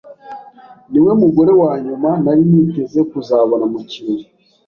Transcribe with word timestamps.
Niwe 0.91 1.11
mugore 1.21 1.51
wa 1.61 1.73
nyuma 1.85 2.09
nari 2.23 2.43
niteze 2.49 2.99
kuzabona 3.11 3.65
mu 3.73 3.79
kirori. 3.89 4.25